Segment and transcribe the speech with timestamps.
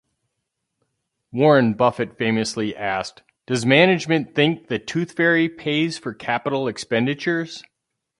[1.31, 7.63] Warren Buffett famously asked: Does management think the tooth fairy pays for capital expenditures?